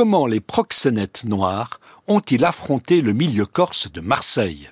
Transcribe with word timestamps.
comment 0.00 0.26
les 0.26 0.40
proxénètes 0.40 1.24
noirs 1.24 1.78
ont-ils 2.08 2.46
affronté 2.46 3.02
le 3.02 3.12
milieu 3.12 3.44
corse 3.44 3.92
de 3.92 4.00
Marseille? 4.00 4.70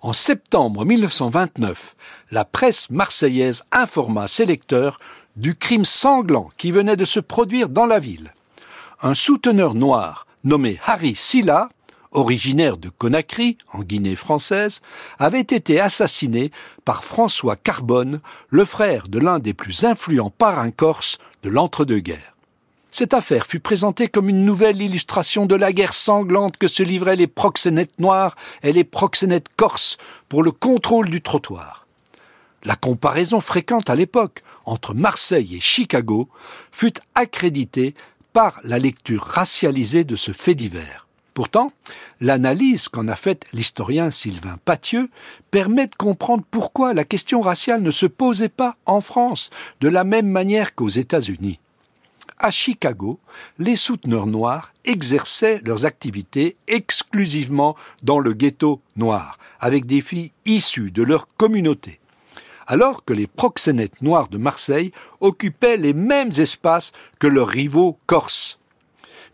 En 0.00 0.14
septembre 0.14 0.86
1929, 0.86 1.94
la 2.30 2.46
presse 2.46 2.88
marseillaise 2.88 3.64
informa 3.70 4.26
ses 4.26 4.46
lecteurs 4.46 4.98
du 5.36 5.54
crime 5.54 5.84
sanglant 5.84 6.50
qui 6.56 6.70
venait 6.70 6.96
de 6.96 7.04
se 7.04 7.20
produire 7.20 7.68
dans 7.68 7.84
la 7.84 7.98
ville. 7.98 8.32
Un 9.02 9.14
souteneur 9.14 9.74
noir 9.74 10.26
nommé 10.42 10.80
Harry 10.86 11.14
Silla, 11.14 11.68
originaire 12.10 12.78
de 12.78 12.88
Conakry, 12.88 13.58
en 13.74 13.80
Guinée 13.80 14.16
française, 14.16 14.80
avait 15.18 15.40
été 15.40 15.80
assassiné 15.80 16.50
par 16.86 17.04
François 17.04 17.56
Carbone, 17.56 18.22
le 18.48 18.64
frère 18.64 19.06
de 19.06 19.18
l'un 19.18 19.38
des 19.38 19.52
plus 19.52 19.84
influents 19.84 20.30
parrains 20.30 20.70
corses 20.70 21.18
de 21.42 21.50
l'entre-deux-guerres. 21.50 22.33
Cette 22.96 23.12
affaire 23.12 23.44
fut 23.44 23.58
présentée 23.58 24.06
comme 24.06 24.28
une 24.28 24.44
nouvelle 24.44 24.80
illustration 24.80 25.46
de 25.46 25.56
la 25.56 25.72
guerre 25.72 25.94
sanglante 25.94 26.58
que 26.58 26.68
se 26.68 26.84
livraient 26.84 27.16
les 27.16 27.26
proxénètes 27.26 27.98
noirs 27.98 28.36
et 28.62 28.72
les 28.72 28.84
proxénètes 28.84 29.48
corses 29.56 29.96
pour 30.28 30.44
le 30.44 30.52
contrôle 30.52 31.10
du 31.10 31.20
trottoir. 31.20 31.88
La 32.62 32.76
comparaison 32.76 33.40
fréquente 33.40 33.90
à 33.90 33.96
l'époque 33.96 34.44
entre 34.64 34.94
Marseille 34.94 35.56
et 35.56 35.60
Chicago 35.60 36.28
fut 36.70 36.94
accréditée 37.16 37.94
par 38.32 38.60
la 38.62 38.78
lecture 38.78 39.24
racialisée 39.24 40.04
de 40.04 40.14
ce 40.14 40.30
fait 40.30 40.54
divers. 40.54 41.08
Pourtant, 41.34 41.72
l'analyse 42.20 42.88
qu'en 42.88 43.08
a 43.08 43.16
faite 43.16 43.42
l'historien 43.52 44.12
Sylvain 44.12 44.56
Pathieu 44.64 45.10
permet 45.50 45.88
de 45.88 45.96
comprendre 45.96 46.44
pourquoi 46.48 46.94
la 46.94 47.04
question 47.04 47.40
raciale 47.40 47.82
ne 47.82 47.90
se 47.90 48.06
posait 48.06 48.48
pas 48.48 48.76
en 48.86 49.00
France 49.00 49.50
de 49.80 49.88
la 49.88 50.04
même 50.04 50.28
manière 50.28 50.76
qu'aux 50.76 50.88
États-Unis 50.88 51.58
à 52.38 52.50
Chicago, 52.50 53.20
les 53.58 53.76
souteneurs 53.76 54.26
noirs 54.26 54.72
exerçaient 54.84 55.60
leurs 55.64 55.86
activités 55.86 56.56
exclusivement 56.68 57.76
dans 58.02 58.18
le 58.18 58.32
ghetto 58.32 58.80
noir, 58.96 59.38
avec 59.60 59.86
des 59.86 60.00
filles 60.00 60.32
issues 60.44 60.90
de 60.90 61.02
leur 61.02 61.28
communauté, 61.36 62.00
alors 62.66 63.04
que 63.04 63.12
les 63.12 63.26
proxénètes 63.26 64.02
noirs 64.02 64.28
de 64.28 64.38
Marseille 64.38 64.92
occupaient 65.20 65.76
les 65.76 65.92
mêmes 65.92 66.32
espaces 66.38 66.92
que 67.18 67.26
leurs 67.26 67.48
rivaux 67.48 67.98
corses. 68.06 68.58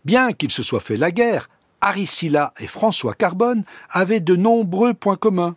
Bien 0.05 0.33
qu'ils 0.33 0.51
se 0.51 0.63
soient 0.63 0.79
fait 0.79 0.97
la 0.97 1.11
guerre, 1.11 1.49
Aricilla 1.81 2.53
et 2.59 2.67
François 2.67 3.15
Carbone 3.15 3.63
avaient 3.89 4.19
de 4.19 4.35
nombreux 4.35 4.93
points 4.93 5.15
communs. 5.15 5.55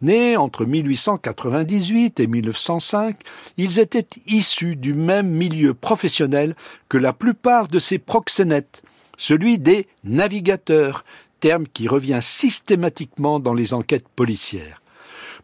Nés 0.00 0.36
entre 0.36 0.64
1898 0.64 2.20
et 2.20 2.26
1905, 2.28 3.16
ils 3.56 3.80
étaient 3.80 4.06
issus 4.26 4.76
du 4.76 4.94
même 4.94 5.28
milieu 5.28 5.74
professionnel 5.74 6.54
que 6.88 6.98
la 6.98 7.12
plupart 7.12 7.66
de 7.66 7.80
ces 7.80 7.98
proxénètes, 7.98 8.82
celui 9.16 9.58
des 9.58 9.88
navigateurs, 10.04 11.04
terme 11.40 11.66
qui 11.66 11.88
revient 11.88 12.20
systématiquement 12.20 13.40
dans 13.40 13.54
les 13.54 13.74
enquêtes 13.74 14.08
policières. 14.08 14.82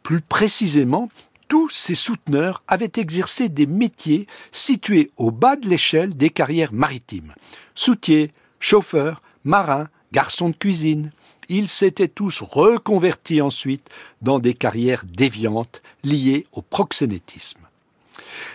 Plus 0.02 0.20
précisément, 0.20 1.08
tous 1.48 1.70
ces 1.70 1.94
souteneurs 1.94 2.62
avaient 2.68 2.92
exercé 2.96 3.48
des 3.48 3.66
métiers 3.66 4.26
situés 4.52 5.10
au 5.16 5.30
bas 5.30 5.56
de 5.56 5.68
l'échelle 5.68 6.16
des 6.16 6.30
carrières 6.30 6.72
maritimes. 6.72 7.34
Soutiers, 7.74 8.32
chauffeurs, 8.60 9.22
marins, 9.44 9.88
garçons 10.12 10.48
de 10.48 10.56
cuisine 10.56 11.10
ils 11.48 11.68
s'étaient 11.68 12.08
tous 12.08 12.42
reconvertis 12.42 13.40
ensuite 13.40 13.88
dans 14.22 14.38
des 14.38 14.54
carrières 14.54 15.04
déviantes 15.04 15.82
liées 16.02 16.46
au 16.52 16.62
proxénétisme. 16.62 17.60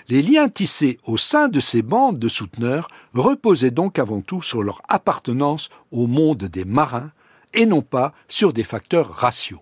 Les 0.08 0.22
liens 0.22 0.50
tissés 0.50 1.00
au 1.06 1.18
sein 1.18 1.48
de 1.48 1.60
ces 1.60 1.82
bandes 1.82 2.18
de 2.18 2.30
souteneurs 2.30 2.90
reposaient 3.14 3.72
donc 3.72 4.00
avant 4.00 4.22
tout 4.22 4.42
sur 4.42 4.64
leur 4.64 4.82
appartenance 4.88 5.70
au 5.92 6.08
monde 6.08 6.46
des 6.46 6.66
marins 6.66 7.12
et 7.54 7.66
non 7.66 7.82
pas 7.82 8.14
sur 8.28 8.54
des 8.54 8.64
facteurs 8.64 9.14
raciaux. 9.14 9.62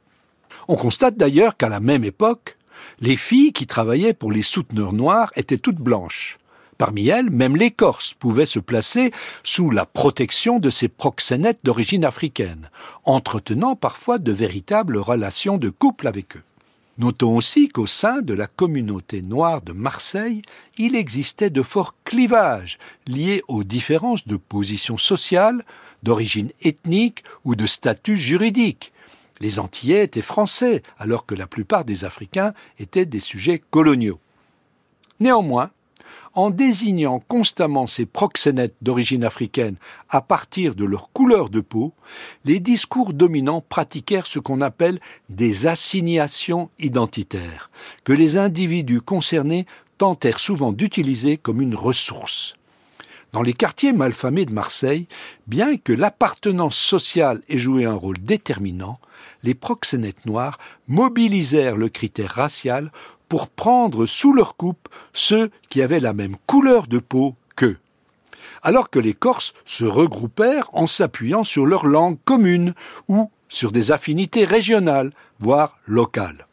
On 0.67 0.75
constate 0.75 1.17
d'ailleurs 1.17 1.57
qu'à 1.57 1.69
la 1.69 1.79
même 1.79 2.03
époque, 2.03 2.57
les 2.99 3.17
filles 3.17 3.53
qui 3.53 3.67
travaillaient 3.67 4.13
pour 4.13 4.31
les 4.31 4.41
souteneurs 4.41 4.93
noirs 4.93 5.31
étaient 5.35 5.57
toutes 5.57 5.77
blanches. 5.77 6.39
Parmi 6.77 7.07
elles, 7.07 7.31
même 7.31 7.55
les 7.55 7.71
Corses 7.71 8.13
pouvaient 8.13 8.45
se 8.45 8.59
placer 8.59 9.11
sous 9.43 9.71
la 9.71 9.85
protection 9.85 10.59
de 10.59 10.69
ces 10.69 10.87
proxénètes 10.87 11.59
d'origine 11.63 12.05
africaine, 12.05 12.69
entretenant 13.03 13.75
parfois 13.75 14.19
de 14.19 14.31
véritables 14.31 14.97
relations 14.97 15.57
de 15.57 15.69
couple 15.69 16.07
avec 16.07 16.37
eux. 16.37 16.43
Notons 16.99 17.35
aussi 17.35 17.67
qu'au 17.67 17.85
sein 17.85 18.21
de 18.21 18.33
la 18.33 18.47
communauté 18.47 19.21
noire 19.21 19.61
de 19.61 19.71
Marseille, 19.71 20.41
il 20.77 20.95
existait 20.95 21.51
de 21.51 21.61
forts 21.61 21.95
clivages 22.03 22.79
liés 23.07 23.43
aux 23.47 23.63
différences 23.63 24.27
de 24.27 24.35
position 24.35 24.97
sociale, 24.97 25.63
d'origine 26.01 26.51
ethnique 26.63 27.23
ou 27.45 27.55
de 27.55 27.67
statut 27.67 28.17
juridique. 28.17 28.91
Les 29.39 29.59
Antillais 29.59 30.05
étaient 30.05 30.23
français, 30.23 30.81
alors 30.97 31.25
que 31.27 31.35
la 31.35 31.45
plupart 31.45 31.85
des 31.85 32.03
Africains 32.03 32.53
étaient 32.79 33.05
des 33.05 33.19
sujets 33.19 33.61
coloniaux. 33.69 34.19
Néanmoins, 35.19 35.69
en 36.37 36.51
désignant 36.51 37.19
constamment 37.19 37.87
ces 37.87 38.05
proxénètes 38.05 38.75
d'origine 38.83 39.23
africaine 39.23 39.75
à 40.07 40.21
partir 40.21 40.75
de 40.75 40.85
leur 40.85 41.11
couleur 41.11 41.49
de 41.49 41.61
peau, 41.61 41.93
les 42.45 42.59
discours 42.59 43.11
dominants 43.11 43.61
pratiquèrent 43.67 44.27
ce 44.27 44.37
qu'on 44.37 44.61
appelle 44.61 44.99
des 45.29 45.65
assignations 45.65 46.69
identitaires, 46.77 47.71
que 48.03 48.13
les 48.13 48.37
individus 48.37 49.01
concernés 49.01 49.65
tentèrent 49.97 50.39
souvent 50.39 50.73
d'utiliser 50.73 51.37
comme 51.37 51.59
une 51.59 51.73
ressource. 51.73 52.53
Dans 53.33 53.41
les 53.41 53.53
quartiers 53.53 53.91
malfamés 53.91 54.45
de 54.45 54.53
Marseille, 54.53 55.07
bien 55.47 55.75
que 55.75 55.91
l'appartenance 55.91 56.77
sociale 56.77 57.41
ait 57.49 57.57
joué 57.57 57.85
un 57.85 57.95
rôle 57.95 58.19
déterminant, 58.19 58.99
les 59.41 59.55
proxénètes 59.55 60.27
noirs 60.27 60.59
mobilisèrent 60.87 61.77
le 61.77 61.89
critère 61.89 62.31
racial 62.31 62.91
pour 63.29 63.47
prendre 63.47 64.05
sous 64.05 64.33
leur 64.33 64.55
coupe 64.55 64.89
ceux 65.13 65.51
qui 65.69 65.81
avaient 65.81 65.99
la 65.99 66.13
même 66.13 66.35
couleur 66.45 66.87
de 66.87 66.99
peau 66.99 67.35
qu'eux. 67.55 67.77
Alors 68.63 68.89
que 68.89 68.99
les 68.99 69.13
Corses 69.13 69.53
se 69.65 69.85
regroupèrent 69.85 70.69
en 70.73 70.87
s'appuyant 70.87 71.43
sur 71.43 71.65
leur 71.65 71.85
langue 71.85 72.17
commune 72.25 72.73
ou 73.07 73.29
sur 73.49 73.71
des 73.71 73.91
affinités 73.91 74.45
régionales, 74.45 75.11
voire 75.39 75.77
locales. 75.85 76.47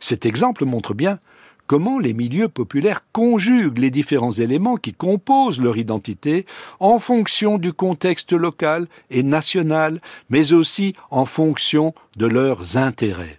Cet 0.00 0.26
exemple 0.26 0.64
montre 0.64 0.94
bien 0.94 1.18
comment 1.66 1.98
les 1.98 2.12
milieux 2.12 2.48
populaires 2.48 3.00
conjuguent 3.12 3.78
les 3.78 3.90
différents 3.90 4.32
éléments 4.32 4.76
qui 4.76 4.92
composent 4.92 5.60
leur 5.60 5.76
identité 5.76 6.44
en 6.80 6.98
fonction 6.98 7.58
du 7.58 7.72
contexte 7.72 8.32
local 8.32 8.86
et 9.10 9.22
national, 9.22 10.00
mais 10.28 10.52
aussi 10.52 10.94
en 11.10 11.24
fonction 11.24 11.94
de 12.16 12.26
leurs 12.26 12.76
intérêts. 12.76 13.38